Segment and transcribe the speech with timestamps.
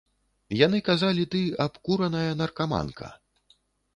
[0.59, 3.13] Яны казалі, ты— абкураная наркаманка.